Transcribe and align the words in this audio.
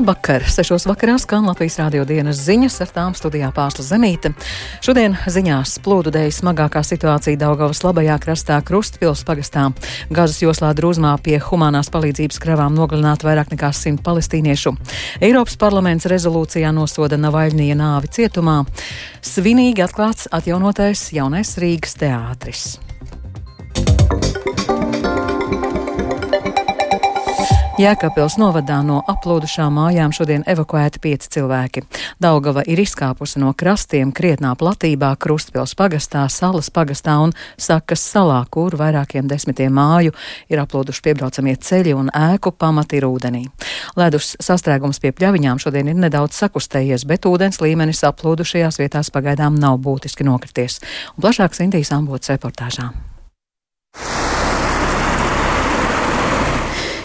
Labvakar! 0.00 0.40
Sešos 0.48 0.86
vakarā 0.88 1.18
skan 1.20 1.44
Latvijas 1.44 1.74
rādio 1.76 2.06
dienas 2.08 2.38
ziņas, 2.40 2.78
ar 2.80 2.92
tām 2.94 3.12
studijā 3.12 3.50
pārsla 3.52 3.84
Zemīte. 3.84 4.30
Šodien 4.80 5.12
ziņās 5.28 5.74
plūdu 5.84 6.08
dēļ 6.14 6.30
smagākā 6.32 6.80
situācija 6.88 7.36
Daugavas 7.36 7.82
labajā 7.84 8.16
krastā 8.22 8.56
Krustpils 8.64 9.26
pagastā. 9.28 9.66
Gazas 10.08 10.40
joslā 10.40 10.72
drūzmā 10.72 11.12
pie 11.20 11.36
humanās 11.44 11.92
palīdzības 11.92 12.40
kravām 12.40 12.80
nogalināt 12.80 13.28
vairāk 13.28 13.52
nekā 13.52 13.74
simt 13.76 14.00
palestīniešu. 14.06 14.72
Eiropas 15.20 15.60
parlaments 15.60 16.08
rezolūcijā 16.08 16.72
nosoda 16.72 17.20
Navaļnija 17.20 17.76
nāvi 17.76 18.08
cietumā. 18.16 18.62
Svinīgi 19.20 19.84
atklāts 19.84 20.32
atjaunotais 20.32 21.10
jaunais 21.12 21.58
Rīgas 21.60 22.00
teātris. 22.00 22.70
Jēkabils 27.80 28.34
novadā 28.36 28.82
no 28.84 28.98
aplūdušām 29.08 29.72
mājām 29.78 30.12
šodien 30.12 30.42
evakuēti 30.52 31.00
pieci 31.00 31.30
cilvēki. 31.32 31.80
Daugava 32.20 32.60
ir 32.68 32.82
izkāpusi 32.82 33.40
no 33.40 33.54
krastiem 33.56 34.10
krietnā 34.12 34.50
platībā 34.60 35.14
Krustpils 35.16 35.72
pagastā, 35.78 36.26
Salas 36.28 36.68
pagastā 36.68 37.14
un 37.24 37.32
Sakas 37.56 38.02
salā, 38.04 38.42
kur 38.52 38.76
vairākiem 38.76 39.30
desmitiem 39.30 39.72
māju 39.72 40.12
ir 40.52 40.60
aplūduši 40.60 41.06
piebraucamie 41.06 41.56
ceļi 41.56 41.96
un 41.96 42.12
ēku 42.12 42.52
pamati 42.52 43.00
ir 43.00 43.08
ūdenī. 43.08 43.46
Ledus 43.96 44.34
sastrēgums 44.44 45.00
pie 45.00 45.14
pļaviņām 45.16 45.62
šodien 45.64 45.88
ir 45.88 46.02
nedaudz 46.04 46.36
sakustējies, 46.36 47.06
bet 47.08 47.24
ūdens 47.30 47.62
līmenis 47.64 48.04
aplūdušajās 48.10 48.76
vietās 48.82 49.08
pagaidām 49.14 49.56
nav 49.56 49.80
būtiski 49.80 50.28
nokrities. 50.28 50.82
Un 51.14 51.24
plašāk 51.24 51.56
Sintīs 51.56 51.94
Ambots 51.96 52.28
reportāžā. 52.28 52.90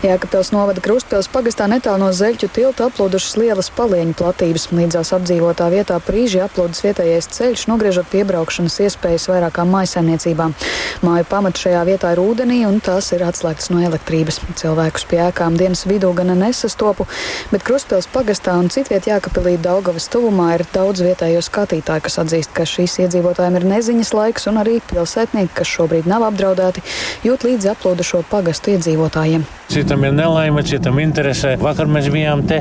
Jēkabpils 0.06 0.52
novada 0.54 0.82
Krustpils 0.86 1.26
pagastā 1.34 1.66
netālu 1.66 2.04
no 2.04 2.12
Zeļķu 2.14 2.48
tilta 2.54 2.86
aplūdušas 2.92 3.38
lielas 3.42 3.72
palieņu 3.74 4.14
platības. 4.20 4.68
Līdzās 4.76 5.10
apdzīvotā 5.18 5.66
vietā 5.74 5.98
prīži 6.04 6.44
aplūdas 6.46 6.84
vietējais 6.86 7.28
ceļš, 7.34 7.64
nogriežot 7.72 8.12
piebraukšanas 8.12 8.76
iespējas 8.86 9.26
vairākām 9.32 9.72
mājsaimniecībām. 9.74 10.54
Māju 11.06 11.26
pamats 11.32 11.64
šajā 11.66 11.82
vietā 11.90 12.12
ir 12.14 12.22
ūdenī 12.22 12.60
un 12.68 12.78
tās 12.86 13.10
ir 13.18 13.26
atslēgtas 13.26 13.72
no 13.74 13.82
elektrības. 13.88 14.38
Cilvēkus 14.62 15.08
pie 15.10 15.24
ēkām 15.26 15.58
dienas 15.58 15.88
vidū 15.90 16.14
gan 16.14 16.36
nesastopu, 16.38 17.08
bet 17.50 17.66
Krustpils 17.66 18.10
pagastā 18.14 18.60
un 18.62 18.70
citviet 18.70 19.10
Jēkabpilī 19.10 19.58
Daugavas 19.66 20.06
tuvumā 20.14 20.52
ir 20.60 20.66
daudz 20.76 21.02
vietējo 21.08 21.42
skatītāju, 21.50 22.06
kas 22.06 22.20
atzīst, 22.22 22.54
ka 22.54 22.68
šīs 22.70 23.00
iedzīvotājiem 23.08 23.58
ir 23.58 23.70
neziņas 23.74 24.14
laiks 24.14 24.50
un 24.54 24.62
arī 24.62 24.78
pilsētnieki, 24.94 25.56
kas 25.58 25.76
šobrīd 25.80 26.10
nav 26.10 26.30
apdraudēti, 26.30 26.86
jūt 27.26 27.50
līdzi 27.50 27.74
aplūdušo 27.74 28.22
pagastu 28.30 28.76
iedzīvotājiem. 28.78 29.50
Citam 29.96 30.12
ir 30.12 30.16
nelaime, 30.18 30.64
citam 30.68 30.98
interesē. 31.00 31.54
Vakar 31.56 31.88
mēs 31.88 32.10
bijām 32.12 32.42
te, 32.50 32.58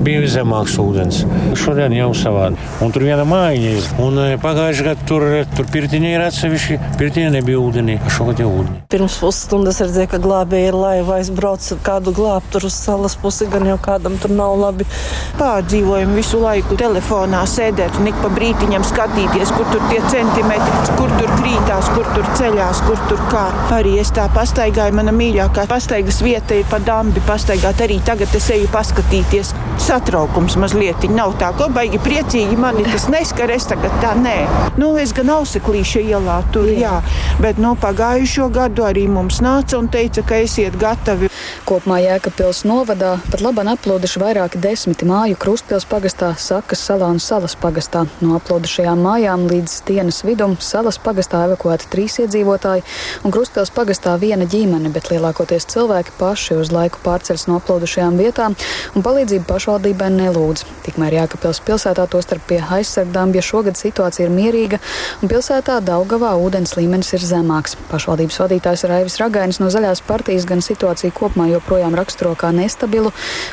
bija 0.00 0.24
zemāks 0.32 0.78
ūdens. 0.80 1.18
Šodien 1.60 1.92
jau 1.92 2.06
savādi. 2.16 2.56
Un 2.80 2.94
tur 2.94 3.04
viena 3.04 3.26
mājiņa 3.28 3.72
ir. 3.76 3.88
Un 4.00 4.16
e, 4.16 4.38
pagājušajā 4.40 4.86
gadā 4.86 5.04
tur, 5.10 5.26
tur 5.52 5.68
pirtiņa 5.74 6.12
ir 6.14 6.24
atsevišķi. 6.24 6.78
Pirtiņa 6.96 7.34
nebija 7.34 7.60
ūdenī. 7.60 7.98
Šogad 8.16 8.40
jau 8.40 8.48
ūdenī. 8.62 8.80
Pirms 8.94 9.18
pusstundas 9.20 9.82
redzēju, 9.84 10.08
ka 10.14 10.22
glābēji 10.24 10.70
ir 10.70 10.78
laiva 10.80 11.18
aizbrauc 11.18 11.66
kādu 11.84 12.14
glābt 12.16 12.48
tur 12.54 12.64
uz 12.70 12.78
salas 12.80 13.18
pusi, 13.20 13.50
gan 13.52 13.68
jau 13.68 13.76
kādam 13.84 14.16
tur 14.22 14.32
nav 14.32 14.56
labi. 14.62 14.88
Pārdzīvojam 15.36 16.16
visu 16.16 16.40
laiku 16.40 16.80
telefonā 16.80 17.44
sēdēt 17.44 18.00
un 18.00 18.08
ik 18.08 18.24
pa 18.24 18.32
brītiņam 18.32 18.88
skatīties, 18.88 19.52
kur 19.58 19.68
tur 19.68 19.84
tie 19.92 20.00
centimetri, 20.08 20.96
kur 20.96 21.12
tur 21.20 21.36
krītās, 21.36 21.92
kur 21.92 22.08
tur 22.16 22.32
ceļās, 22.40 22.82
kur 22.88 23.06
tur 23.12 23.22
kā. 23.28 23.46
Arī 23.76 23.98
es 24.00 24.16
tā 24.16 24.30
pastaigāju, 24.32 24.96
mana 24.96 25.12
mīļākā 25.20 25.68
pastaigas 25.68 26.24
vieta 26.24 26.28
vieta 26.30 26.54
ir 26.54 26.69
pa 26.70 26.78
dambi 26.86 27.22
pastaigāt. 27.26 27.82
Arī 27.82 27.98
tagad 28.06 28.34
es 28.38 28.50
eju 28.54 28.70
paskatīties. 28.72 29.54
Satraukums 29.80 30.58
mazliet 30.60 31.08
nav 31.10 31.34
tā, 31.40 31.50
ko 31.56 31.70
baigi 31.72 31.98
priecīgi 32.04 32.58
mani 32.60 32.84
tas 32.86 33.08
neskar. 33.12 33.50
Es 33.50 33.66
tagad 33.70 33.94
tā 34.02 34.12
nē. 34.18 34.36
Nu, 34.78 34.92
es 35.00 35.14
gan 35.16 35.32
auseklīšu 35.38 36.04
ielā 36.04 36.40
tur, 36.54 36.68
jā. 36.68 37.00
jā. 37.00 37.38
Bet 37.40 37.58
nu, 37.58 37.72
pagājušo 37.80 38.50
gadu 38.54 38.84
arī 38.86 39.06
mums 39.10 39.40
nāca 39.44 39.78
un 39.80 39.88
teica, 39.90 40.22
ka 40.26 40.42
esiet 40.44 40.76
gatavi. 40.80 41.30
Kopumā 41.66 42.00
Jēkabpils 42.04 42.62
novadā 42.68 43.16
pat 43.32 43.42
labāk 43.44 43.72
aplūduši 43.72 44.20
vairāki 44.20 44.60
desmiti 44.60 45.06
māju 45.08 45.38
Krustpils 45.40 45.86
pagastā, 45.88 46.32
Sakas 46.38 46.82
salā 46.84 47.08
un 47.12 47.20
Salas 47.22 47.56
pagastā. 47.58 48.04
No 48.20 48.34
aplūdušajām 48.38 49.00
mājām 49.04 49.46
līdz 49.50 49.76
dienas 49.88 50.20
vidum 50.26 50.56
Salas 50.60 50.98
pagastā 51.00 51.44
evakuēti 51.46 51.88
trīs 51.92 52.18
iedzīvotāji 52.20 52.84
un 53.24 53.34
Krustpils 53.34 53.72
pagastā 53.74 54.16
viena 54.20 54.44
ģimene, 54.50 54.92
bet 54.92 55.08
lielākoties 55.12 55.68
cilvēki 55.72 56.16
paši 56.20 56.58
uz 56.60 56.72
laiku 56.74 57.00
pārceļas 57.04 57.46
no 57.48 57.60
aplūdušajām 57.60 58.20
vietām 58.20 58.56
un 58.94 59.06
palīdzību 59.06 59.48
pašvaldībai 59.70 60.08
nelūdz. 60.10 60.64
Tikmēr 60.82 61.14
Jākapils 61.14 61.60
pilsētā 61.62 62.02
tostarp 62.10 62.42
pie 62.48 62.58
aizsargdāmbja 62.58 63.42
šogad 63.44 63.78
situācija 63.78 64.26
ir 64.26 64.32
mierīga 64.34 64.80
un 65.22 65.30
pilsētā 65.30 65.76
Daugavā 65.86 66.32
ūdens 66.42 66.74
līmenis 66.74 67.12
ir 67.14 67.22
zemāks. 67.22 67.76
Pašvaldības 67.90 68.40
vadītājs 68.42 68.82
Raivis 68.90 69.20
Ragainis 69.22 69.60
no 69.62 69.68
Zaļās 69.70 70.02
partijas 70.08 70.48
gan 70.50 70.64
situāciju 70.64 71.14
kopumā 71.14 71.46
joprojām 71.52 71.94
raksturo 71.94 72.34
kā 72.34 72.50
nestabilu, 72.56 73.12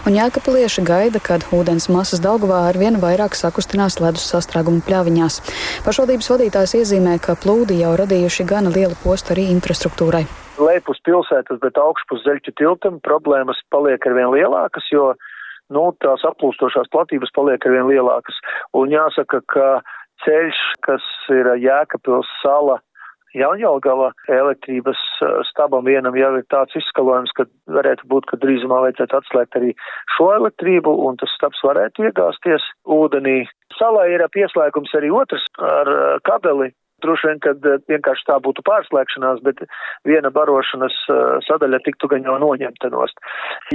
un 0.09 0.17
Jākapilieši 0.17 0.85
gaida, 0.88 1.22
kad 1.22 1.45
ūdens 1.53 1.85
masas 1.94 2.23
Daugavā 2.23 2.63
ar 2.72 2.81
vien 2.81 2.97
vairāk 3.03 3.38
sakustinās 3.38 3.99
ledus 4.01 4.25
sastrēgumu 4.34 4.81
pļaviņās. 4.89 5.39
Pašvaldības 5.85 6.34
vadītājs 6.34 6.79
iezīmē, 6.81 7.19
ka 7.22 7.38
plūdi 7.38 7.78
jau 7.84 7.94
radījuši 8.01 8.49
gana 8.49 8.73
lielu 8.73 8.97
postu 9.05 9.38
arī 9.38 9.51
infrastruktūrai 9.53 10.25
lejpus 10.57 10.97
pilsētas, 11.05 11.59
bet 11.61 11.78
augšpus 11.78 12.23
zeļķu 12.25 12.53
tiltam 12.57 12.95
problēmas 13.05 13.59
paliek 13.69 14.01
arvien 14.09 14.31
lielākas, 14.34 14.88
jo 14.89 15.11
nu, 15.73 15.91
tās 16.03 16.23
aplūstošās 16.28 16.89
platības 16.94 17.33
paliek 17.35 17.66
arvien 17.67 17.88
lielākas. 17.89 18.39
Un 18.78 18.94
jāsaka, 18.94 19.41
ka 19.53 19.69
ceļš, 20.25 20.59
kas 20.88 21.05
ir 21.33 21.53
Jēkabils 21.61 22.29
sala, 22.41 22.79
Jaunjēlgala 23.38 24.13
elektrības 24.31 25.00
stabam 25.50 25.85
vienam 25.85 26.16
jau 26.17 26.29
ir 26.39 26.45
tāds 26.50 26.78
izskalojums, 26.79 27.33
ka 27.38 27.45
varētu 27.75 28.07
būt, 28.09 28.25
ka 28.31 28.39
drīzumā 28.41 28.79
vajadzētu 28.85 29.17
atslēgt 29.19 29.57
arī 29.59 29.73
šo 30.16 30.29
elektrību, 30.38 30.94
un 31.05 31.19
tas 31.22 31.33
stabs 31.35 31.59
varētu 31.67 32.07
iegāzties 32.07 32.66
ūdenī. 32.97 33.41
Salā 33.78 34.07
ir 34.13 34.23
pieslēgums 34.34 34.95
arī 34.97 35.11
otrs 35.13 35.44
ar 35.59 35.91
kabeli, 36.25 36.72
Droši 37.03 37.28
vien, 37.30 37.40
kad 37.46 37.66
eh, 37.69 37.78
vienkārši 37.91 38.25
tā 38.25 38.40
būtu 38.41 38.63
pārslēgšanās, 38.66 39.44
bet 39.46 39.59
viena 40.08 40.31
barošanas 40.34 40.96
eh, 41.13 41.19
sadaļa 41.46 41.80
tiktu 41.85 42.09
gan 42.09 42.25
jau 42.25 42.38
noņemta 42.41 42.90
nost. 42.90 43.22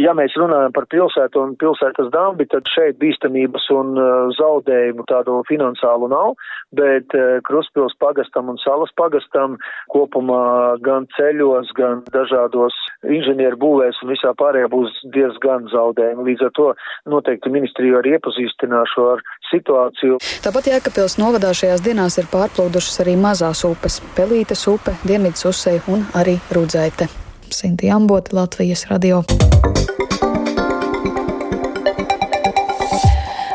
Ja 0.02 0.10
mēs 0.18 0.34
runājam 0.40 0.74
par 0.74 0.88
pilsētu 0.90 1.38
un 1.38 1.52
pilsētas 1.60 2.10
dambi, 2.10 2.48
tad 2.50 2.66
šeit 2.72 2.98
bīstamības 2.98 3.68
un 3.76 3.94
eh, 3.94 4.10
zaudējumu 4.40 5.06
tādu 5.06 5.38
finansālu 5.46 6.10
nav, 6.10 6.34
bet 6.74 7.14
Kruspils 7.46 7.94
pagastam 8.02 8.50
un 8.50 8.58
Salas 8.62 8.90
pagastam 8.98 9.54
kopumā 9.92 10.80
gan 10.82 11.06
ceļos, 11.14 11.70
gan 11.78 12.02
dažādos 12.10 12.74
inženieru 13.06 13.60
būvēs 13.62 14.02
un 14.02 14.12
visā 14.16 14.32
pārējā 14.38 14.70
būs 14.72 14.98
diezgan 15.14 15.68
zaudējumi. 15.70 16.26
Līdz 16.30 16.48
ar 16.48 16.54
to 16.58 16.68
noteikti 17.12 17.52
ministriju 17.54 18.00
arī 18.00 18.16
iepazīstināšu 18.16 19.06
ar 19.12 19.22
situāciju. 19.52 20.18
Tāpat 20.44 20.70
Jēkabpils 20.72 21.18
novadā 21.20 21.52
šajās 21.56 21.84
dienās 21.84 22.18
ir 22.20 22.30
pārplūdušas 22.32 23.02
arī 23.04 23.11
mazās 23.16 23.64
upes- 23.64 24.00
Pelītes 24.16 24.66
upe, 24.68 24.96
Dienvids 25.06 25.44
Usei 25.44 25.80
un 25.86 26.06
arī 26.14 26.38
Rudzaite. 26.50 27.08
Sinti 27.50 27.90
Amboti, 27.90 28.36
Latvijas 28.36 28.86
radio. 28.86 29.24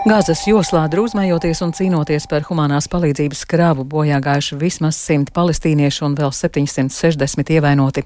Gāzes 0.07 0.45
joslā 0.47 0.85
drūzmējoties 0.87 1.59
un 1.65 1.73
cīnoties 1.75 2.29
par 2.31 2.45
humanās 2.47 2.85
palīdzības 2.87 3.41
krāvu 3.51 3.83
bojā 3.91 4.21
gājuši 4.23 4.55
vismaz 4.61 4.95
100 5.03 5.33
palestīniešu 5.35 6.05
un 6.07 6.13
vēl 6.15 6.31
760 6.31 7.49
ievainoti. 7.51 8.05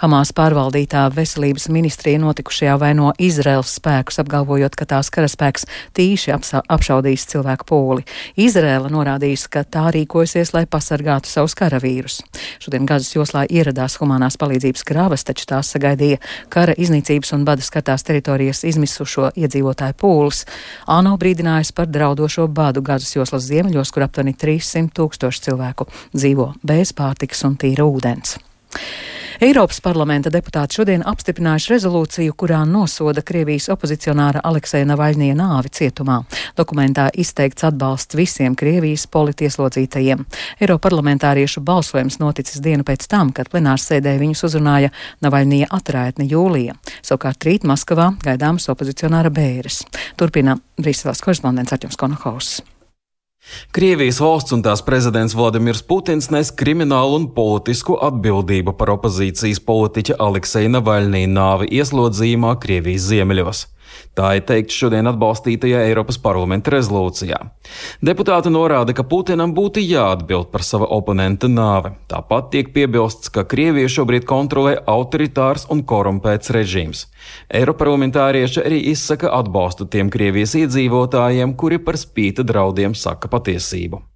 Hamās 0.00 0.32
pārvaldītā 0.32 1.02
veselības 1.12 1.68
ministrija 1.68 2.22
notikušajā 2.22 2.76
vaino 2.80 3.10
Izraels 3.20 3.74
spēkus, 3.76 4.22
apgalvojot, 4.22 4.78
ka 4.80 4.86
tās 4.94 5.12
karaspēks 5.12 5.68
tīši 5.92 6.32
apšaudīs 6.72 7.26
cilvēku 7.34 7.68
pūli. 7.68 8.06
Izraela 8.40 8.88
norādījis, 8.88 9.44
ka 9.52 9.66
tā 9.68 9.90
rīkojasies, 9.92 10.54
lai 10.56 10.64
pasargātu 10.64 11.28
savus 11.28 11.52
karavīrus. 11.60 12.22
Šodien 12.64 12.88
Gāzes 12.88 13.12
joslā 13.12 13.44
ieradās 13.44 13.98
humanās 14.00 14.40
palīdzības 14.40 14.88
krāvas, 14.88 15.28
taču 15.28 15.50
tās 15.52 15.74
sagaidīja 15.76 16.22
kara 16.48 16.72
iznīcības 16.80 17.36
un 17.36 17.44
bada 17.44 17.60
skatās 17.60 18.08
teritorijas 18.08 18.64
izmisušo 18.72 19.34
iedzīvotāju 19.36 20.00
pūles. 20.00 20.46
ANO 20.88 21.18
brīdī 21.20 21.41
brīdinājis 21.42 21.72
par 21.74 21.88
draudošo 21.90 22.46
bādu 22.46 22.82
Gazas 22.86 23.16
joslas 23.16 23.48
ziemeļos, 23.48 23.90
kur 23.90 24.06
aptuveni 24.06 24.34
300 24.38 24.94
tūkstoši 24.94 25.42
cilvēku 25.48 25.88
dzīvo 26.14 26.52
bez 26.62 26.94
pārtikas 26.94 27.42
un 27.48 27.58
tīra 27.58 27.82
ūdens. 27.82 28.38
Eiropas 29.42 29.80
parlamenta 29.82 30.30
deputāti 30.30 30.76
šodien 30.78 31.00
apstiprinājuši 31.02 31.72
rezolūciju, 31.72 32.34
kurā 32.38 32.60
nosoda 32.68 33.24
Krievijas 33.26 33.66
opozicionāra 33.74 34.38
Alekseja 34.46 34.86
Navaļnie 34.86 35.32
nāvi 35.34 35.72
cietumā. 35.74 36.20
Dokumentā 36.54 37.08
izteikts 37.18 37.66
atbalsts 37.66 38.14
visiem 38.14 38.54
Krievijas 38.54 39.08
politieslodzītajiem. 39.10 40.22
Eiroparlamentāriešu 40.62 41.64
balsojums 41.66 42.20
noticis 42.22 42.62
dienu 42.62 42.86
pēc 42.86 43.08
tam, 43.10 43.32
kad 43.34 43.50
plenārs 43.50 43.88
sēdē 43.90 44.14
viņus 44.20 44.46
uzrunāja 44.46 44.92
Navaļnie 45.26 45.64
atraitne 45.74 46.28
jūlija. 46.30 46.76
Savukārt 47.02 47.42
rīt 47.48 47.66
Maskavā 47.66 48.12
gaidāms 48.22 48.70
opozicionāra 48.70 49.34
bēres. 49.34 49.82
Turpina 50.14 50.54
Brīseles 50.78 51.24
korespondents 51.24 51.74
Arķums 51.74 51.98
Konohaus. 51.98 52.60
Krievijas 53.72 54.20
valsts 54.22 54.54
un 54.54 54.62
tās 54.62 54.82
prezidents 54.86 55.34
Vladimirs 55.34 55.82
Putins 55.88 56.30
nes 56.34 56.52
kriminālu 56.62 57.18
un 57.18 57.28
politisku 57.36 57.96
atbildību 58.08 58.76
par 58.78 58.94
opozīcijas 58.94 59.62
politiķa 59.66 60.18
Alekseja 60.22 60.70
Navaļnī 60.76 61.24
nāvi 61.32 61.70
ieslodzījumā 61.80 62.54
Krievijas 62.62 63.08
ziemeļos. 63.10 63.66
Tā 64.18 64.34
ir 64.36 64.44
teikt 64.48 64.74
šodien 64.74 65.08
atbalstītajā 65.08 65.86
Eiropas 65.88 66.18
parlamenta 66.20 66.74
rezolūcijā. 66.74 67.38
Deputāti 68.04 68.52
norāda, 68.52 68.92
ka 68.96 69.06
Putinam 69.08 69.54
būtu 69.56 69.80
jāatbild 69.80 70.50
par 70.52 70.66
sava 70.68 70.90
oponenta 70.92 71.48
nāvi. 71.48 71.94
Tāpat 72.12 72.52
tiek 72.52 72.72
piebilsts, 72.76 73.32
ka 73.32 73.46
Krievija 73.48 73.88
šobrīd 73.96 74.28
kontrolē 74.28 74.76
autoritārs 74.84 75.66
un 75.72 75.80
korumpēts 75.88 76.52
režīms. 76.52 77.06
Eiroparlamentārieši 77.48 78.64
arī 78.66 78.84
izsaka 78.92 79.32
atbalstu 79.32 79.88
tiem 79.88 80.12
Krievijas 80.12 80.56
iedzīvotājiem, 80.60 81.56
kuri 81.56 81.80
par 81.80 82.00
spīta 82.00 82.44
draudiem 82.44 82.98
saka 82.98 83.32
patiesību. 83.32 84.11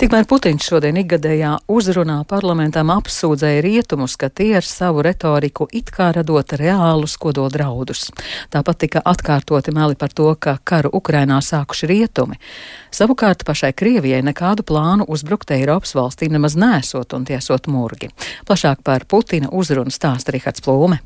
Tikmēr 0.00 0.24
Putins 0.24 0.64
šodien 0.64 0.96
ikgadējā 0.96 1.50
uzrunā 1.68 2.22
parlamentam 2.24 2.88
apsūdzēja 2.94 3.60
rietumus, 3.66 4.14
ka 4.16 4.30
tie 4.32 4.54
ar 4.56 4.64
savu 4.64 5.02
retoriku 5.04 5.66
it 5.76 5.90
kā 5.92 6.06
radot 6.16 6.54
reālus 6.56 7.18
kodoldraudus. 7.20 8.06
Tāpat 8.48 8.80
tika 8.80 9.02
atkārtoti 9.04 9.74
meli 9.76 9.98
par 10.00 10.16
to, 10.16 10.30
ka 10.40 10.56
karu 10.64 10.88
Ukrainā 10.96 11.42
sākuši 11.44 11.90
rietumi. 11.92 12.40
Savukārt 12.96 13.44
pašai 13.44 13.74
Krievijai 13.76 14.22
nekādu 14.24 14.64
plānu 14.64 15.04
uzbrukt 15.04 15.52
Eiropas 15.52 15.92
valstīm 15.92 16.32
nemaz 16.32 16.56
nesot 16.56 17.12
un 17.12 17.28
tiesot 17.28 17.68
murgi. 17.68 18.08
Plašāk 18.48 18.80
par 18.80 19.04
Putina 19.04 19.52
uzrunu 19.52 19.92
stāsta 19.92 20.32
Rihards 20.32 20.64
Plūme. 20.64 21.02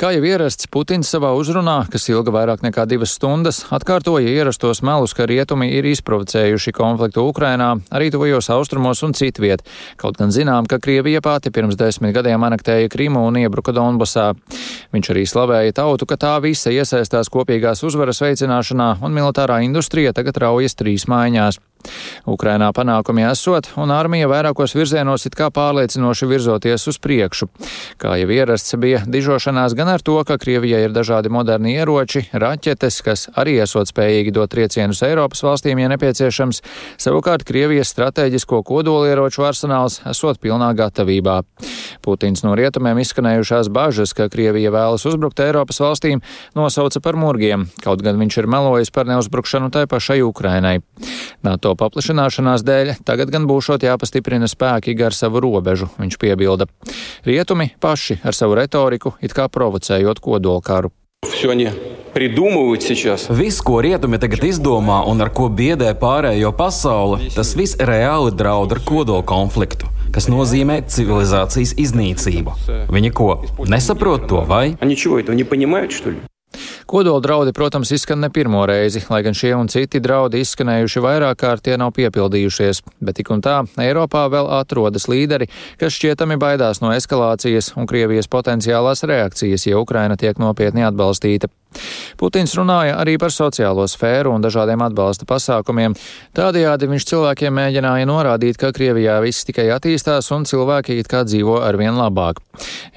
Kā 0.00 0.12
jau 0.14 0.22
ierasts, 0.24 0.68
Putins 0.72 1.10
savā 1.12 1.34
uzrunā, 1.36 1.82
kas 1.92 2.06
ilga 2.08 2.32
vairāk 2.32 2.62
nekā 2.64 2.86
divas 2.88 3.12
stundas, 3.16 3.64
atkārtoja 3.74 4.30
ierastos 4.30 4.80
melus, 4.86 5.12
ka 5.16 5.26
rietumi 5.28 5.68
ir 5.76 5.88
izprovocējuši 5.90 6.72
konfliktu 6.76 7.26
Ukrainā, 7.28 7.74
arī 7.92 8.08
tuvajos 8.14 8.48
austrumos 8.54 9.02
un 9.04 9.12
citviet. 9.18 9.64
Kaut 10.00 10.16
gan 10.20 10.32
zinām, 10.32 10.68
ka 10.70 10.80
Krievija 10.80 11.20
pati 11.24 11.52
pirms 11.52 11.76
desmit 11.76 12.14
gadiem 12.16 12.46
anektēja 12.48 12.88
Krimu 12.92 13.26
un 13.28 13.40
iebruka 13.42 13.74
Donbasā. 13.76 14.30
Viņš 14.94 15.12
arī 15.12 15.26
slavēja 15.28 15.76
tautu, 15.82 16.08
ka 16.08 16.16
tā 16.16 16.36
visa 16.40 16.72
iesaistās 16.72 17.28
kopīgās 17.28 17.84
uzvaras 17.84 18.22
veicināšanā 18.24 18.94
un 19.04 19.18
militārā 19.18 19.60
industrija 19.66 20.16
tagad 20.16 20.40
raujas 20.46 20.78
trīs 20.80 21.04
maiņās. 21.10 21.60
Ukrainā 22.28 22.68
panākumi 22.76 23.24
esot, 23.30 23.70
un 23.80 23.92
armija 23.94 24.28
vairākos 24.28 24.74
virzienos 24.76 25.26
it 25.28 25.36
kā 25.38 25.48
pārliecinoši 25.54 26.28
virzoties 26.28 26.86
uz 26.90 26.98
priekšu. 27.02 27.48
Kā 28.00 28.16
jau 28.20 28.28
ierasts 28.34 28.76
bija 28.80 29.02
dižošanās 29.06 29.76
gan 29.78 29.92
ar 29.92 30.04
to, 30.04 30.18
ka 30.28 30.38
Krievijai 30.40 30.84
ir 30.86 30.94
dažādi 30.94 31.32
moderni 31.32 31.76
ieroči, 31.78 32.26
raķetes, 32.32 33.00
kas 33.06 33.26
arī 33.38 33.58
esot 33.64 33.90
spējīgi 33.90 34.34
dot 34.36 34.52
triecienus 34.52 35.02
Eiropas 35.06 35.42
valstīm, 35.44 35.80
ja 35.80 35.88
nepieciešams, 35.92 36.62
savukārt 37.00 37.46
Krievijas 37.48 37.92
strateģisko 37.94 38.62
kodolieroču 38.66 39.46
arsenāls 39.48 40.00
esot 40.08 40.40
pilnā 40.42 40.70
gatavībā. 40.78 41.40
Putins 42.04 42.44
no 42.44 42.54
rietumiem 42.58 43.00
izskanējušās 43.02 43.70
bažas, 43.74 44.14
ka 44.16 44.28
Krievija 44.32 44.72
vēlas 44.74 45.06
uzbrukt 45.08 45.40
Eiropas 45.42 45.80
valstīm, 45.82 46.22
nosauca 46.58 47.02
par 47.04 47.18
murgiem, 47.18 47.68
kaut 47.84 48.02
gan 48.04 48.20
viņš 48.20 48.40
ir 48.42 48.50
melojis 48.50 48.92
par 48.94 49.08
neuzbrukšanu 49.10 49.72
tai 49.74 49.86
pašai 49.90 50.20
Ukrainai. 50.26 50.78
NATO 51.46 51.67
paplašināšanās 51.67 52.63
dēļ 52.63 52.95
tagad 53.05 53.31
gan 53.33 53.47
būšot 53.49 53.83
jāpastiprina 53.83 54.47
spēki 54.47 54.95
gar 54.95 55.13
savu 55.13 55.43
robežu, 55.43 55.89
viņš 55.99 56.17
piebilda. 56.19 56.67
Rietumi 57.27 57.73
paši 57.79 58.21
ar 58.23 58.33
savu 58.33 58.55
retoriku 58.59 59.15
it 59.21 59.33
kā 59.35 59.49
provocējot 59.51 60.19
kodolkaru. 60.19 60.91
Все 61.23 61.49
они 61.51 61.69
придумывают 62.13 62.83
сейчас. 62.83 63.27
Viss, 63.29 63.61
ko 63.61 63.81
rietumi 63.81 64.19
tagad 64.19 64.43
izdomā 64.43 65.03
un 65.07 65.21
ar 65.21 65.31
ko 65.33 65.47
biedē 65.49 65.93
pārējo 65.95 66.51
pasauli, 66.55 67.31
tas 67.35 67.55
viss 67.55 67.79
reāli 67.79 68.33
draud 68.35 68.75
ar 68.75 68.81
kodola 68.83 69.23
konfliktu, 69.23 69.87
kas 70.13 70.27
nozīmē 70.27 70.83
civilizācijas 70.87 71.73
iznīcību. 71.79 72.57
Viņi 72.91 73.13
ko, 73.15 73.29
nesaprot 73.65 74.27
to, 74.27 74.43
vai? 74.45 74.77
Они 74.79 74.95
чего, 74.95 75.19
этого 75.19 75.35
не 75.35 75.43
понимают, 75.43 75.91
что 75.91 76.11
ли? 76.11 76.17
Kodola 76.88 77.20
draudi, 77.20 77.52
protams, 77.52 77.90
izskan 77.92 78.20
ne 78.20 78.30
pirmo 78.32 78.62
reizi, 78.66 79.02
lai 79.10 79.18
gan 79.22 79.34
šie 79.36 79.50
un 79.52 79.66
citi 79.68 80.00
draudi 80.00 80.40
izskanējuši 80.40 81.02
vairāk 81.04 81.36
kārt, 81.42 81.62
tie 81.66 81.74
nav 81.76 81.90
piepildījušies. 81.98 82.80
Bet 83.04 83.18
tik 83.18 83.28
un 83.34 83.42
tā, 83.44 83.58
Eiropā 83.84 84.22
vēl 84.32 84.48
atrodas 84.56 85.04
līderi, 85.12 85.50
kas 85.76 85.92
šķietami 85.98 86.38
baidās 86.40 86.80
no 86.80 86.94
eskalācijas 86.96 87.74
un 87.76 87.84
Krievijas 87.90 88.30
potenciālās 88.32 89.04
reakcijas, 89.04 89.66
ja 89.68 89.76
Ukraina 89.76 90.16
tiek 90.16 90.40
nopietni 90.40 90.86
atbalstīta. 90.88 91.52
Putins 92.18 92.54
runāja 92.58 92.96
arī 92.98 93.14
par 93.20 93.32
sociālo 93.34 93.84
sfēru 93.90 94.32
un 94.34 94.42
dažādiem 94.44 94.82
atbalsta 94.88 95.28
pasākumiem. 95.28 95.94
Tādējādi 96.36 96.90
viņš 96.90 97.06
cilvēkiem 97.12 97.54
mēģināja 97.60 98.08
norādīt, 98.08 98.58
ka 98.58 98.72
Krievijā 98.74 99.20
viss 99.24 99.46
tikai 99.48 99.68
attīstās 99.76 100.32
un 100.34 100.48
cilvēki 100.48 100.98
it 100.98 101.10
kā 101.10 101.22
dzīvo 101.28 101.60
arvien 101.62 101.98
labāk. 101.98 102.42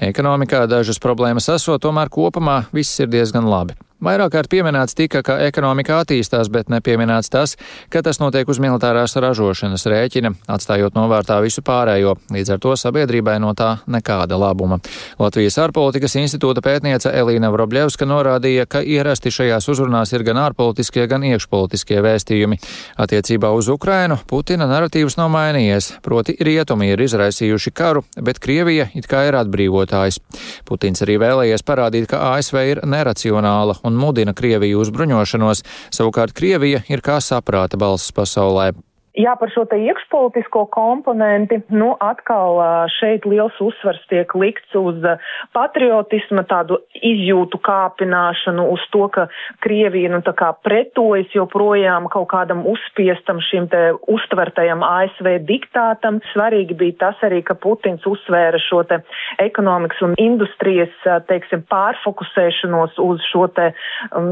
Ekonomikā 0.02 0.66
dažas 0.70 1.02
problēmas 1.02 1.50
esot, 1.52 1.84
tomēr 1.84 2.10
kopumā 2.12 2.64
viss 2.74 3.00
ir 3.02 3.12
diezgan 3.12 3.46
labi. 3.46 3.78
Vairāk 4.02 4.32
kārt 4.34 4.50
pieminēts 4.50 4.96
tika, 4.98 5.20
ka 5.22 5.36
ekonomika 5.46 6.00
attīstās, 6.02 6.48
bet 6.50 6.70
nepieminēts 6.72 7.30
tas, 7.30 7.52
ka 7.86 8.00
tas 8.02 8.18
notiek 8.18 8.48
uz 8.50 8.58
militārās 8.58 9.14
ražošanas 9.14 9.84
rēķina, 9.86 10.32
atstājot 10.50 10.96
novārtā 10.98 11.36
visu 11.44 11.62
pārējo. 11.62 12.16
Līdz 12.34 12.50
ar 12.56 12.62
to 12.64 12.72
sabiedrībai 12.80 13.36
no 13.42 13.52
tā 13.54 13.76
nekāda 13.86 14.34
labuma. 14.42 14.80
Latvijas 15.22 15.60
ārpolitikas 15.62 16.16
institūta 16.18 16.64
pētniece 16.66 17.12
Elīna 17.14 17.52
Vrobļevska 17.54 18.08
norādīja, 18.10 18.66
ka 18.66 18.82
ierasti 18.82 19.30
šajās 19.30 19.70
uzrunās 19.70 20.10
ir 20.16 20.26
gan 20.26 20.40
ārpolitiskie, 20.48 21.06
gan 21.06 21.22
iekšpolitiskie 21.30 22.02
vēstījumi. 22.02 22.58
Attiecībā 23.06 23.52
uz 23.54 23.70
Ukrainu 23.70 24.18
Putina 24.26 24.66
narratīvs 24.66 25.14
nav 25.20 25.30
mainījies, 25.36 25.92
proti 26.02 26.34
rietumi 26.42 26.90
ir 26.90 27.04
izraisījuši 27.06 27.70
karu, 27.70 28.02
bet 28.18 28.42
Krievija 28.42 28.88
it 28.98 29.06
kā 29.06 29.22
ir 29.30 29.38
atbrīvotājs. 29.44 30.18
Putins 30.66 31.06
arī 31.06 31.20
vēlējies 31.22 31.62
parādīt, 31.70 32.10
ka 32.10 32.24
ASV 32.32 32.62
ir 32.74 32.82
neracionāla 32.82 33.78
un 33.86 33.91
un 33.92 34.00
mudina 34.00 34.34
Krieviju 34.36 34.80
uz 34.82 34.90
bruņošanos, 34.94 35.62
savukārt 35.92 36.34
Krievija 36.36 36.82
ir 36.88 37.04
kā 37.04 37.20
saprāta 37.20 37.80
balss 37.80 38.14
pasaulē. 38.16 38.72
Jā, 39.12 39.34
par 39.36 39.50
šo 39.52 39.66
te 39.68 39.76
iekšpolitisko 39.76 40.62
komponenti, 40.72 41.58
nu, 41.68 41.90
atkal 42.00 42.56
šeit 42.94 43.26
liels 43.28 43.58
uzsvars 43.60 44.00
tiek 44.08 44.30
likts 44.40 44.72
uz 44.78 45.04
patriotisma 45.52 46.46
tādu 46.48 46.78
izjūtu 46.96 47.60
kāpināšanu, 47.60 48.64
uz 48.72 48.86
to, 48.94 49.02
ka 49.12 49.26
Krievija, 49.60 50.08
nu, 50.14 50.22
tā 50.24 50.32
kā 50.38 50.48
pretojas 50.64 51.28
joprojām 51.36 52.08
kaut 52.08 52.30
kādam 52.30 52.62
uzspiestam 52.70 53.42
šim 53.50 53.66
te 53.68 53.82
uztvertajam 54.08 54.80
ASV 54.86 55.28
diktātam. 55.44 56.22
Svarīgi 56.30 56.78
bija 56.80 56.96
tas 57.04 57.20
arī, 57.28 57.42
ka 57.44 57.58
Putins 57.60 58.08
uzsvēra 58.08 58.62
šo 58.64 58.80
te 58.88 59.02
ekonomikas 59.44 60.00
un 60.08 60.16
industrijas, 60.16 60.96
teiksim, 61.28 61.66
pārfokusēšanos 61.68 62.96
uz 63.04 63.20
šo 63.28 63.44
te, 63.52 63.74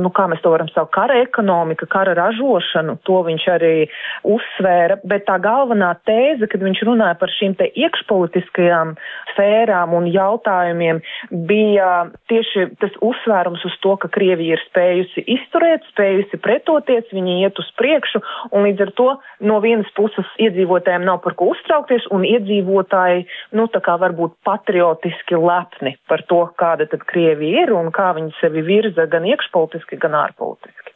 nu, 0.00 0.08
kā 0.08 0.24
mēs 0.32 0.40
to 0.40 0.56
varam 0.56 0.72
saukt, 0.72 0.94
kara 0.96 1.20
ekonomika, 1.20 1.84
kara 1.84 2.16
ražošanu. 2.16 2.96
To 3.04 3.20
viņš 3.28 3.48
arī 3.58 3.76
uzsvēra 4.24 4.69
uzsvēra, 4.70 4.98
bet 5.04 5.26
tā 5.26 5.38
galvenā 5.42 5.94
tēze, 6.06 6.46
kad 6.48 6.62
viņš 6.62 6.82
runāja 6.86 7.16
par 7.18 7.30
šīm 7.30 7.56
te 7.58 7.70
iekšpolitiskajām 7.74 8.94
sfērām 9.32 9.94
un 9.94 10.06
jautājumiem, 10.06 11.00
bija 11.30 12.10
tieši 12.28 12.76
tas 12.80 12.92
uzsvērums 13.00 13.64
uz 13.64 13.74
to, 13.82 13.96
ka 13.96 14.08
Krievija 14.08 14.56
ir 14.56 14.62
spējusi 14.68 15.24
izturēt, 15.26 15.82
spējusi 15.92 16.40
pretoties, 16.40 17.10
viņi 17.12 17.42
iet 17.44 17.58
uz 17.58 17.68
priekšu, 17.76 18.22
un 18.52 18.66
līdz 18.68 18.86
ar 18.86 18.92
to 18.98 19.08
no 19.40 19.60
vienas 19.60 19.90
puses 19.96 20.26
iedzīvotājiem 20.38 21.04
nav 21.04 21.22
par 21.24 21.34
ko 21.34 21.50
uztraukties, 21.54 22.06
un 22.10 22.24
iedzīvotāji, 22.24 23.26
nu, 23.56 23.66
tā 23.70 23.82
kā 23.84 23.96
varbūt 24.00 24.36
patriotiski 24.44 25.38
lepni 25.38 25.96
par 26.08 26.24
to, 26.28 26.44
kāda 26.60 26.86
tad 26.90 27.04
Krievija 27.10 27.66
ir 27.66 27.74
un 27.74 27.90
kā 27.94 28.12
viņi 28.16 28.36
sevi 28.40 28.62
virza 28.66 29.06
gan 29.10 29.26
iekšpolitiski, 29.28 29.98
gan 30.00 30.16
ārpolitiski. 30.26 30.89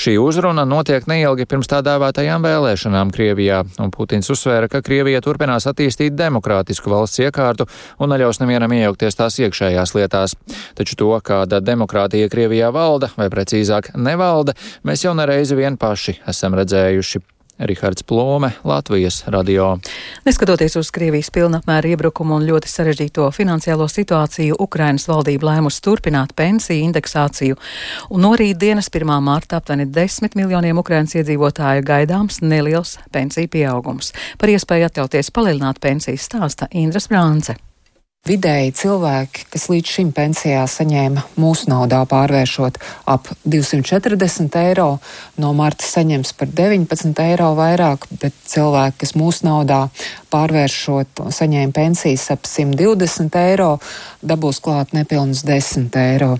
Šī 0.00 0.14
uzruna 0.16 0.62
notiek 0.64 1.04
neilgi 1.10 1.44
pirms 1.44 1.68
tā 1.68 1.82
dēvētajām 1.84 2.40
vēlēšanām 2.46 3.10
Krievijā, 3.12 3.58
un 3.84 3.90
Putins 3.92 4.30
uzsvēra, 4.32 4.70
ka 4.72 4.80
Krievija 4.80 5.20
turpinās 5.20 5.66
attīstīt 5.68 6.14
demokrātisku 6.16 6.88
valsts 6.88 7.20
iekārtu 7.20 7.66
un 8.00 8.08
neļaus 8.14 8.40
nevienam 8.40 8.72
iejaukties 8.72 9.18
tās 9.18 9.36
iekšējās 9.44 9.92
lietās. 9.98 10.36
Taču 10.78 10.96
to, 11.02 11.10
kāda 11.20 11.60
demokrātija 11.60 12.30
Krievijā 12.32 12.70
valda, 12.72 13.10
vai 13.20 13.28
precīzāk 13.28 13.92
nevalda, 14.00 14.56
mēs 14.88 15.04
jau 15.04 15.12
nereizi 15.18 15.60
vien 15.60 15.76
paši 15.76 16.16
esam 16.32 16.56
redzējuši. 16.56 17.20
Rihards 17.60 18.02
Plome, 18.02 18.50
Latvijas 18.64 19.22
radio. 19.26 19.78
Neskatoties 20.24 20.76
uz 20.80 20.90
Krievijas 20.90 21.30
pilnapmēra 21.34 21.92
iebrukumu 21.92 22.38
un 22.38 22.46
ļoti 22.48 22.70
sarežģīto 22.72 23.28
finansiālo 23.36 23.86
situāciju, 23.90 24.56
Ukrainas 24.64 25.06
valdība 25.10 25.50
lēmusi 25.50 25.82
turpināt 25.84 26.34
pensiju 26.36 26.88
indeksāciju, 26.88 27.58
un 28.10 28.24
no 28.24 28.34
rītdienas 28.40 28.88
1. 28.88 29.16
mārta 29.24 29.60
aptuveni 29.60 29.86
10 29.92 30.36
miljoniem 30.40 30.80
Ukrainas 30.80 31.14
iedzīvotāju 31.20 31.84
gaidāms 31.86 32.40
neliels 32.42 32.96
pensiju 33.12 33.52
pieaugums. 33.52 34.14
Par 34.38 34.52
iespēju 34.52 34.90
atļauties 34.90 35.34
palielināt 35.36 35.80
pensijas 35.84 36.30
stāsta 36.30 36.72
Indras 36.72 37.12
Brānce. 37.12 37.60
Vidēji 38.28 38.74
cilvēki, 38.76 39.46
kas 39.48 39.62
līdz 39.72 39.92
šim 39.94 40.08
pensijā 40.12 40.66
saņēma 40.68 41.22
mūsu 41.40 41.70
naudā 41.72 42.02
pārvēršot 42.04 42.76
ap 43.08 43.30
240 43.48 44.58
eiro, 44.60 44.90
no 45.40 45.54
marta 45.56 45.88
saņems 45.88 46.34
par 46.36 46.52
19 46.52 47.16
eiro 47.24 47.54
vairāk, 47.56 48.04
bet 48.20 48.36
cilvēki, 48.52 48.98
kas 49.00 49.16
mūsu 49.16 49.46
naudā 49.48 49.86
pārvēršot 50.30 51.24
saņēma 51.32 51.72
pensijas 51.74 52.26
ap 52.34 52.44
120 52.44 53.40
eiro, 53.40 53.70
dabūs 54.20 54.60
klāt 54.60 54.92
nepilnus 54.92 55.40
10 55.48 55.96
eiro. 56.04 56.34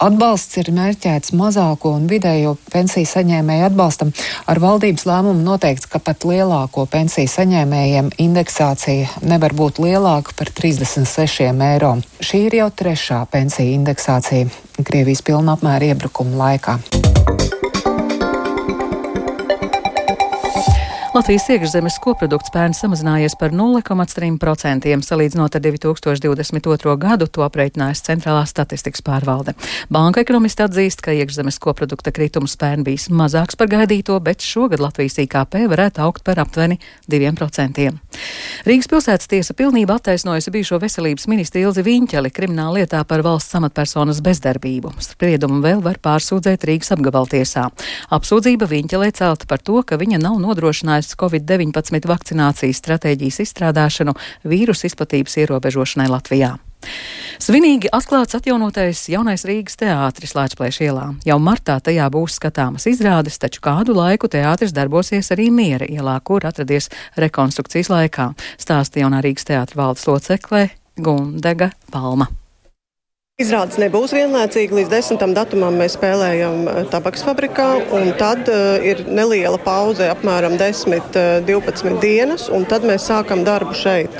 Atbalsts 0.00 0.56
ir 0.60 0.72
mērķēts 0.76 1.32
mazāko 1.36 1.92
un 1.96 2.08
vidējo 2.08 2.56
pensiju 2.72 3.08
saņēmēju 3.12 3.68
atbalstam. 3.68 4.10
Ar 4.48 4.60
valdības 4.60 5.06
lēmumu 5.08 5.44
noteikts, 5.44 5.88
ka 5.88 6.00
pat 6.04 6.26
lielāko 6.28 6.84
pensiju 6.90 7.28
saņēmējiem 7.32 8.10
indeksācija 8.24 9.22
nevar 9.24 9.56
būt 9.56 9.80
lielāka 9.84 10.36
par 10.36 10.52
36 10.52 11.25
eiro. 11.72 11.96
Šī 12.20 12.46
ir 12.48 12.58
jau 12.60 12.70
trešā 12.70 13.24
pensiju 13.32 13.74
indeksācija 13.80 14.48
Krievijas 14.86 15.24
pilna 15.26 15.56
apmēra 15.56 15.92
iebrukuma 15.92 16.36
laikā. 16.44 17.05
Latvijas 21.16 21.46
iekšzemes 21.48 21.94
koprodukts 22.04 22.50
pērn 22.52 22.74
samazinājies 22.76 23.38
par 23.40 23.54
0,3% 23.56 24.90
salīdzinot 25.06 25.54
ar 25.56 25.62
2022. 25.64 26.92
gadu, 27.00 27.24
to 27.32 27.40
aprēķinājas 27.46 28.04
Centrālā 28.04 28.42
statistikas 28.44 29.00
pārvalde. 29.06 29.54
Banka 29.88 30.20
ekonomisti 30.20 30.66
atzīst, 30.66 31.00
ka 31.00 31.14
iekšzemes 31.16 31.56
koprodukta 31.64 32.12
kritums 32.12 32.58
pērn 32.60 32.84
bijis 32.84 33.08
mazāks 33.08 33.56
par 33.56 33.70
gaidīto, 33.72 34.18
bet 34.20 34.44
šogad 34.44 34.82
Latvijas 34.84 35.16
IKP 35.24 35.62
varētu 35.72 36.04
augt 36.04 36.20
par 36.26 36.42
aptuveni 36.42 36.76
2%. 37.08 37.88
Rīgas 38.68 38.90
pilsētas 38.92 39.32
tiesa 39.32 39.56
pilnībā 39.56 39.96
attaisnojusi 39.96 40.52
bijušo 40.52 40.82
veselības 40.84 41.26
ministru 41.32 41.64
Ilzi 41.64 41.86
Viņķeli 41.86 42.32
krimināla 42.36 42.82
lietā 42.82 43.00
par 43.08 43.24
valsts 43.24 43.56
amatpersonas 43.56 44.20
bezdarbību. 44.24 44.92
Spriedumu 45.00 45.62
vēl 45.64 45.80
var 45.84 45.96
pārsūdzēt 46.04 46.68
Rīgas 46.68 46.92
apgabaltiesā. 46.96 47.70
Apsūdzība 48.12 48.68
Viņķelē 48.68 49.12
celta 49.16 49.48
par 49.48 49.64
to, 49.64 49.80
ka 49.80 49.96
viņa 50.00 50.20
nav 50.20 50.40
nodrošinājusi 50.44 51.05
ierosinājis 51.06 51.16
Covid-19 51.16 52.08
vakcinācijas 52.08 52.80
stratēģijas 52.80 53.40
izstrādāšanu 53.44 54.14
vīrusu 54.44 54.86
izplatības 54.86 55.36
ierobežošanai 55.38 56.08
Latvijā. 56.10 56.56
Svinīgi 57.40 57.88
atklāts 57.92 58.36
atjaunotais 58.36 59.08
jaunais 59.10 59.44
Rīgas 59.44 59.76
teātris 59.76 60.34
Lāčplēša 60.36 60.84
ielā. 60.86 61.06
Jau 61.26 61.38
martā 61.38 61.80
tajā 61.80 62.08
būs 62.10 62.38
skatāmas 62.38 62.86
izrādes, 62.86 63.38
taču 63.38 63.60
kādu 63.60 63.94
laiku 63.96 64.28
teātris 64.28 64.72
darbosies 64.72 65.30
arī 65.32 65.50
Miera 65.50 65.86
ielā, 65.86 66.20
kur 66.22 66.46
atradies 66.46 66.88
rekonstrukcijas 67.16 67.90
laikā, 67.90 68.32
stāsta 68.58 69.02
jaunā 69.02 69.22
Rīgas 69.24 69.50
teātra 69.50 69.82
valdes 69.82 70.06
loceklē 70.06 70.68
Gundega 70.96 71.72
Palma. 71.90 72.30
Izrādes 73.36 73.76
nebūs 73.76 74.14
vienlaicīgi. 74.16 74.72
Līdz 74.78 74.88
10. 74.94 75.32
datumam 75.36 75.74
mēs 75.76 75.92
spēlējam 75.98 76.62
eh, 76.72 76.76
tabaks 76.88 77.20
fabrikā, 77.20 77.66
un 77.92 78.14
tad 78.16 78.48
uh, 78.48 78.78
ir 78.80 79.02
neliela 79.12 79.58
pauze, 79.60 80.06
apmēram 80.08 80.54
10-12 80.56 81.44
uh, 81.44 81.98
dienas, 82.00 82.46
un 82.48 82.64
tad 82.64 82.86
mēs 82.88 83.04
sākam 83.10 83.42
darbu 83.44 83.76
šeit. 83.76 84.16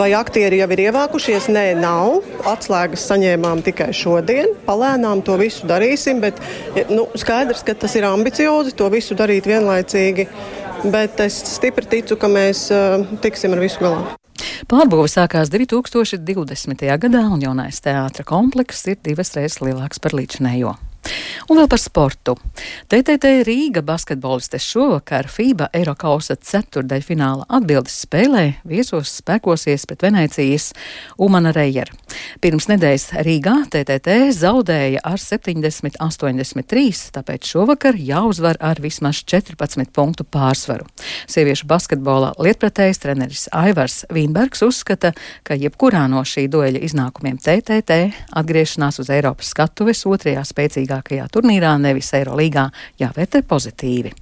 Vai 0.00 0.14
aktieri 0.16 0.62
jau 0.62 0.70
ir 0.72 0.82
ievākušies? 0.86 1.50
Nē, 1.52 1.66
nav. 1.82 2.22
Atslēgas 2.48 3.04
saņēmām 3.10 3.60
tikai 3.66 3.90
šodien. 3.92 4.56
Palēnām 4.64 5.20
to 5.26 5.36
visu 5.36 5.68
darīsim, 5.68 6.24
bet 6.24 6.40
nu, 6.88 7.10
skaidrs, 7.20 7.60
ka 7.60 7.76
tas 7.76 7.98
ir 8.00 8.08
ambiciozi 8.08 8.72
to 8.72 8.88
visu 8.88 9.20
darīt 9.20 9.52
vienlaicīgi. 9.52 10.30
Bet 10.88 11.20
es 11.20 11.42
stipri 11.58 11.92
ticu, 11.92 12.16
ka 12.16 12.32
mēs 12.32 12.70
uh, 12.72 13.04
tiksim 13.20 13.52
ar 13.52 13.66
visu 13.68 13.84
galā. 13.84 14.19
Pārbūve 14.70 15.08
sākās 15.10 15.50
2020. 15.52 16.86
gadā, 17.00 17.24
un 17.32 17.42
jaunais 17.42 17.80
teātra 17.84 18.26
komplekss 18.26 18.88
ir 18.90 19.02
divas 19.04 19.34
reizes 19.36 19.60
lielāks 19.64 20.02
par 20.02 20.16
līdzinējo. 20.16 20.76
Un 21.50 21.58
vēl 21.58 21.66
par 21.70 21.80
sportu. 21.82 22.36
TTT 22.90 23.40
Rīga 23.46 23.82
basketbolistes 23.82 24.62
šovakar 24.70 25.26
FIBA 25.30 25.70
Eirokausa 25.74 26.36
ceturdaļfināla 26.36 27.48
atbildes 27.50 27.96
spēlē 28.04 28.44
viesos 28.68 29.16
spēkosies 29.18 29.86
pret 29.90 30.04
Venēcijas 30.06 30.68
Umana 31.18 31.50
Rejer. 31.56 31.90
Pirms 32.44 32.68
nedēļas 32.70 33.06
Rīgā 33.26 33.56
TTT 33.72 34.16
zaudēja 34.36 35.02
ar 35.06 35.18
70-83, 35.18 37.02
tāpēc 37.16 37.50
šovakar 37.54 37.98
jāuzvar 37.98 38.60
ar 38.62 38.78
vismaz 38.82 39.24
14 39.24 39.90
punktu 39.96 40.26
pārsvaru. 40.30 40.86
Sieviešu 41.30 41.66
basketbola 41.70 42.34
lietpratējs 42.38 43.02
treneris 43.02 43.48
Aivars 43.56 44.04
Vīnbergs 44.12 44.62
uzskata, 44.66 45.14
ka 45.42 45.58
jebkurā 45.58 46.06
no 46.12 46.22
šī 46.26 46.46
dueļa 46.52 46.82
iznākumiem 46.86 47.40
TTT 47.42 48.00
atgriešanās 48.38 49.02
uz 49.02 49.10
Eiropas 49.14 49.50
skatuves 49.54 50.06
otrajā 50.06 50.46
spēcīgā 50.46 50.89
svarīgākajā 50.90 51.28
turnīrā, 51.30 51.76
nevis 51.78 52.12
Eirolīgā, 52.14 52.70
jāvērtē 52.98 53.42
pozitīvi. 53.46 54.12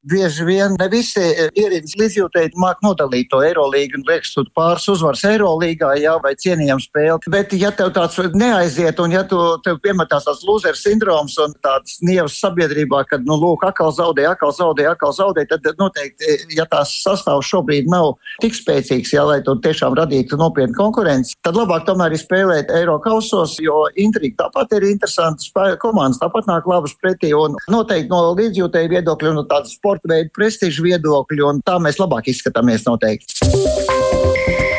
Bieži 0.00 0.46
vien 0.48 0.72
ne 0.80 0.86
visi 0.88 1.20
ierīces 1.60 1.92
līdzjūtēji 2.00 2.54
māk 2.56 2.78
nodalīt 2.80 3.28
to 3.28 3.42
Eirolīgu 3.44 3.98
un 3.98 4.04
liekas, 4.08 4.30
tu 4.32 4.46
pāris 4.56 4.86
uzvaras 4.88 5.20
Eirolīgā, 5.28 5.90
jā, 6.00 6.14
vai 6.24 6.32
cienījam 6.40 6.78
spēli. 6.80 7.28
Bet, 7.28 7.52
ja 7.60 7.68
tev 7.76 7.90
tāds 7.92 8.16
neaiziet, 8.32 8.96
un 9.04 9.12
ja 9.12 9.26
tu 9.28 9.36
tev 9.60 9.76
piemetās 9.84 10.24
tāds 10.24 10.40
loser 10.48 10.78
sindroms 10.78 11.36
un 11.44 11.52
tāds 11.60 11.98
nievas 12.00 12.38
sabiedrībā, 12.40 13.02
kad, 13.10 13.26
nu, 13.28 13.36
lūk, 13.42 13.66
atkal 13.68 13.92
zaudē, 13.92 14.24
atkal 14.30 14.54
zaudē, 14.56 14.86
atkal 14.88 15.12
zaudē, 15.12 15.44
tad 15.50 15.68
noteikti, 15.76 16.38
ja 16.56 16.64
tās 16.70 16.94
sastāvs 17.02 17.52
šobrīd 17.52 17.92
nav 17.92 18.14
tik 18.40 18.56
spēcīgs, 18.56 19.12
jā, 19.12 19.26
lai 19.28 19.42
tu 19.44 19.58
tiešām 19.60 19.98
radītu 20.00 20.40
nopietnu 20.40 20.78
konkurenci, 20.80 21.36
tad 21.44 21.60
labāk 21.60 21.84
tomēr 21.90 22.16
ir 22.16 22.24
spēlēt 22.24 22.72
Eiro 22.80 22.96
kausos, 23.04 23.58
jo 23.60 23.84
intriga 24.00 24.46
tāpat 24.46 24.78
ir 24.80 24.88
interesanta, 24.94 25.68
komandas 25.84 26.24
tāpat 26.24 26.48
nāk 26.48 26.72
labas 26.72 26.96
pretī, 26.96 27.34
un 27.36 27.60
noteikti 27.68 28.08
no 28.08 28.32
līdzjūtēju 28.40 28.94
viedokļu 28.96 29.34
un 29.34 29.40
no 29.42 29.46
tādas 29.50 29.76
sporta 29.76 29.89
veidu 30.06 30.30
prestižu 30.36 30.86
viedokļu, 30.86 31.46
un 31.50 31.62
tā 31.66 31.78
mēs 31.82 31.98
labāk 31.98 32.30
izskatāmies 32.30 32.86
noteikti. 32.86 34.69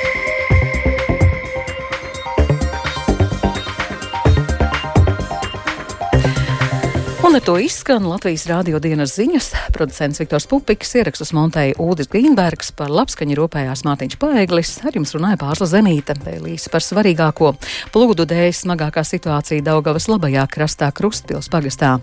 Un 7.32 7.38
ar 7.40 7.44
to 7.48 7.54
izskan 7.64 8.04
Latvijas 8.04 8.42
rādio 8.50 8.80
dienas 8.84 9.14
ziņas. 9.16 9.46
Producents 9.72 10.20
Viktors 10.20 10.44
Pupiks 10.52 10.90
ierakstus 11.00 11.30
montēja 11.32 11.78
Ulris 11.80 12.10
Grīnbergs 12.12 12.74
par 12.76 12.90
labskaņu 12.92 13.38
rūpējās 13.40 13.86
Mātiņš 13.88 14.18
Paeglis. 14.20 14.72
Ar 14.84 14.98
jums 15.00 15.16
runāja 15.16 15.40
Pārsla 15.40 15.70
Zemīte, 15.72 16.12
vēlīs 16.26 16.68
par 16.74 16.84
svarīgāko. 16.84 17.54
Plūdu 17.94 18.26
dēļ 18.28 18.50
smagākā 18.58 19.06
situācija 19.08 19.64
Daugavas 19.64 20.10
labajā 20.12 20.44
krastā 20.52 20.90
Krustpils 20.92 21.48
pagastā. 21.54 21.94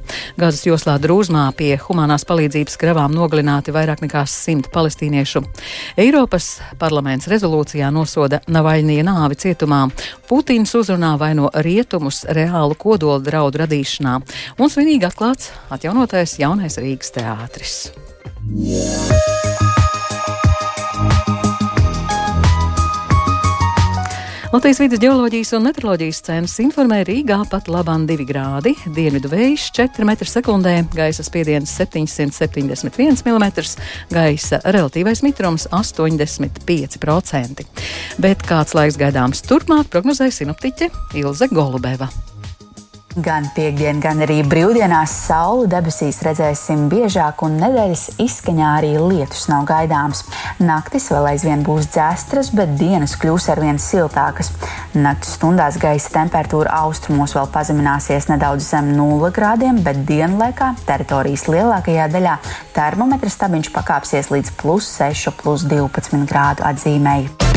Gazas 0.41 0.65
joslā 0.65 0.95
drūzmā 0.97 1.45
pie 1.61 1.75
humanās 1.83 2.25
palīdzības 2.25 2.81
kravām 2.81 3.13
nogalināti 3.13 3.77
vairāk 3.77 4.01
nekā 4.07 4.25
simt 4.25 4.73
palestīniešu. 4.73 5.45
Eiropas 6.01 6.49
parlaments 6.81 7.29
rezolūcijā 7.29 7.93
nosoda 7.93 8.41
Navaļnie 8.49 9.05
nāvi 9.05 9.37
cietumā. 9.45 9.91
Putins 10.25 10.73
uzrunā 10.73 11.13
vaino 11.21 11.53
rietumus 11.53 12.25
reālu 12.33 12.81
kodola 12.81 13.21
draudu 13.21 13.67
radīšanā. 13.67 14.17
Un 14.57 14.73
svinīgi 14.73 15.18
atklāts 15.19 15.51
atjaunotais 15.75 16.37
jaunais 16.39 16.79
Rīgas 16.79 17.11
teātris. 17.11 17.91
Latvijas 24.49 24.79
vidas 24.81 25.03
geoloģijas 25.03 25.51
un 25.59 25.67
meteoroloģijas 25.67 26.23
centrs 26.25 26.55
informē 26.63 27.03
Rīgā 27.05 27.41
pat 27.51 27.67
labāk 27.69 28.07
2 28.09 28.25
grādi, 28.31 28.77
dienvidu 28.95 29.29
vējš 29.33 29.67
4 29.77 30.07
m2, 30.07 30.87
gaisa 30.95 31.27
spiediens 31.27 31.75
771 31.75 33.27
mm, 33.27 33.47
gaisa 34.15 34.63
relatīvais 34.71 35.27
mitrums 35.27 35.67
85%. 35.75 37.67
Bet 38.23 38.47
kāds 38.47 38.79
laiks 38.79 38.97
gaidāms 39.03 39.43
turpmāk 39.51 39.91
prognozēja 39.91 40.33
sinoptiķe 40.41 40.87
Ilze 41.19 41.51
Golubeva. 41.51 42.28
Gan 43.19 43.49
piekdien, 43.51 43.99
gan 43.99 44.21
arī 44.23 44.43
brīvdienās 44.47 45.11
sauli 45.25 45.67
debesīs 45.71 46.21
redzēsim 46.23 46.85
biežāk, 46.93 47.41
un 47.43 47.57
nedēļas 47.59 48.05
izskaņā 48.23 48.69
arī 48.77 48.93
lietus 49.01 49.49
nav 49.51 49.65
gaidāms. 49.67 50.21
Naktis 50.63 51.09
vēl 51.11 51.27
aizvien 51.33 51.65
būs 51.67 51.89
dzēstras, 51.97 52.53
bet 52.55 52.77
dienas 52.79 53.17
kļūs 53.19 53.49
arvien 53.55 53.81
siltākas. 53.83 54.53
Naktas 54.95 55.35
stundās 55.35 55.81
gaisa 55.83 56.15
temperatūra 56.21 56.77
austrumos 56.85 57.35
vēl 57.35 57.51
pazemināsies 57.57 58.31
nedaudz 58.31 58.71
zem 58.71 58.93
0 58.95 59.33
grādiem, 59.35 59.83
bet 59.83 60.05
dienlaikā 60.07 60.75
teritorijas 60.87 61.49
lielākajā 61.51 62.07
daļā 62.15 62.39
termometra 62.77 63.35
stabiņš 63.35 63.75
pakāpsies 63.75 64.31
līdz 64.37 64.55
plus 64.63 64.95
6, 65.01 65.35
plus 65.43 65.67
12 65.67 66.23
grādu 66.29 66.69
atzīmēji. 66.71 67.48